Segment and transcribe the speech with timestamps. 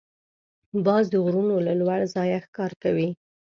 [0.85, 3.09] باز د غرونو له لوړ ځایه ښکار کوي